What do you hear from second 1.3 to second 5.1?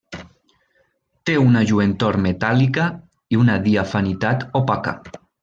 una lluentor metàl·lica i una diafanitat opaca.